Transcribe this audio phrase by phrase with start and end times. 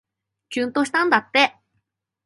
[0.49, 1.55] きゅんとしたんだって